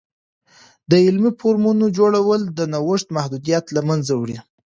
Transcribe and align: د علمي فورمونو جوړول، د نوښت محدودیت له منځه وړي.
د 0.89 0.91
علمي 1.05 1.31
فورمونو 1.39 1.85
جوړول، 1.97 2.41
د 2.57 2.59
نوښت 2.73 3.07
محدودیت 3.17 3.65
له 3.75 3.81
منځه 3.89 4.13
وړي. 4.15 4.37